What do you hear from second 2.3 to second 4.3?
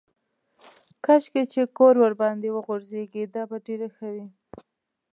وغورځېږي دا به ډېره ښه وي.